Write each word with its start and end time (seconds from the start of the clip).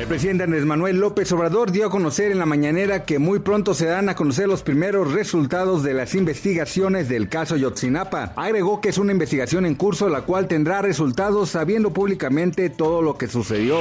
El 0.00 0.06
presidente 0.06 0.44
Andrés 0.44 0.64
Manuel 0.64 0.96
López 0.96 1.30
Obrador 1.32 1.72
dio 1.72 1.86
a 1.86 1.90
conocer 1.90 2.32
en 2.32 2.38
la 2.38 2.46
mañanera 2.46 3.04
que 3.04 3.18
muy 3.18 3.40
pronto 3.40 3.74
se 3.74 3.84
dan 3.84 4.08
a 4.08 4.14
conocer 4.14 4.48
los 4.48 4.62
primeros 4.62 5.12
resultados 5.12 5.82
de 5.82 5.92
las 5.92 6.14
investigaciones 6.14 7.10
del 7.10 7.28
caso 7.28 7.58
Yotzinapa. 7.58 8.32
Agregó 8.34 8.80
que 8.80 8.88
es 8.88 8.96
una 8.96 9.12
investigación 9.12 9.66
en 9.66 9.74
curso 9.74 10.08
la 10.08 10.22
cual 10.22 10.48
tendrá 10.48 10.80
resultados 10.80 11.50
sabiendo 11.50 11.92
públicamente 11.92 12.70
todo 12.70 13.02
lo 13.02 13.18
que 13.18 13.28
sucedió. 13.28 13.80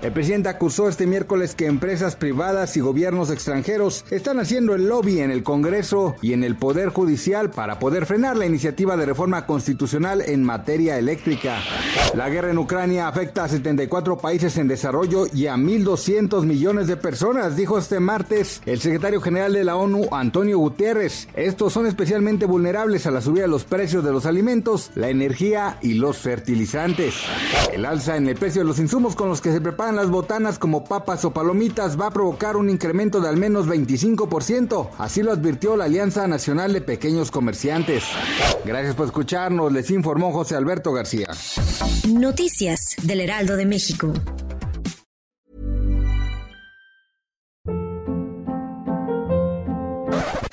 El 0.00 0.12
presidente 0.12 0.48
acusó 0.48 0.88
este 0.88 1.06
miércoles 1.06 1.54
que 1.54 1.66
empresas 1.66 2.16
privadas 2.16 2.74
y 2.78 2.80
gobiernos 2.80 3.30
extranjeros 3.30 4.06
están 4.10 4.40
haciendo 4.40 4.74
el 4.74 4.88
lobby 4.88 5.20
en 5.20 5.30
el 5.30 5.42
Congreso 5.42 6.16
y 6.22 6.32
en 6.32 6.44
el 6.44 6.56
Poder 6.56 6.88
Judicial 6.88 7.50
para 7.50 7.78
poder 7.78 8.06
frenar 8.06 8.38
la 8.38 8.46
iniciativa 8.46 8.96
de 8.96 9.04
reforma 9.04 9.44
constitucional 9.44 10.22
en 10.22 10.42
materia 10.42 10.98
eléctrica. 10.98 11.58
La 12.14 12.30
guerra 12.30 12.50
en 12.50 12.58
Ucrania 12.58 13.06
afecta 13.06 13.44
a 13.44 13.48
74 13.48 14.16
países 14.16 14.56
en 14.56 14.66
desarrollo 14.66 15.26
y 15.32 15.41
a 15.46 15.56
1.200 15.56 16.44
millones 16.44 16.86
de 16.86 16.96
personas, 16.96 17.56
dijo 17.56 17.78
este 17.78 18.00
martes 18.00 18.60
el 18.66 18.80
secretario 18.80 19.20
general 19.20 19.52
de 19.52 19.64
la 19.64 19.76
ONU, 19.76 20.08
Antonio 20.12 20.58
Gutiérrez. 20.58 21.28
Estos 21.34 21.72
son 21.72 21.86
especialmente 21.86 22.46
vulnerables 22.46 23.06
a 23.06 23.10
la 23.10 23.20
subida 23.20 23.42
de 23.42 23.48
los 23.48 23.64
precios 23.64 24.04
de 24.04 24.12
los 24.12 24.26
alimentos, 24.26 24.90
la 24.94 25.08
energía 25.08 25.78
y 25.82 25.94
los 25.94 26.18
fertilizantes. 26.18 27.14
El 27.72 27.84
alza 27.84 28.16
en 28.16 28.28
el 28.28 28.36
precio 28.36 28.62
de 28.62 28.68
los 28.68 28.78
insumos 28.78 29.14
con 29.14 29.28
los 29.28 29.40
que 29.40 29.52
se 29.52 29.60
preparan 29.60 29.96
las 29.96 30.10
botanas 30.10 30.58
como 30.58 30.84
papas 30.84 31.24
o 31.24 31.32
palomitas 31.32 32.00
va 32.00 32.06
a 32.08 32.12
provocar 32.12 32.56
un 32.56 32.70
incremento 32.70 33.20
de 33.20 33.28
al 33.28 33.36
menos 33.36 33.66
25%, 33.66 34.90
así 34.98 35.22
lo 35.22 35.32
advirtió 35.32 35.76
la 35.76 35.84
Alianza 35.84 36.26
Nacional 36.26 36.72
de 36.72 36.80
Pequeños 36.80 37.30
Comerciantes. 37.30 38.04
Gracias 38.64 38.94
por 38.94 39.06
escucharnos, 39.06 39.72
les 39.72 39.90
informó 39.90 40.32
José 40.32 40.56
Alberto 40.56 40.92
García. 40.92 41.28
Noticias 42.08 42.96
del 43.02 43.20
Heraldo 43.20 43.56
de 43.56 43.66
México. 43.66 44.12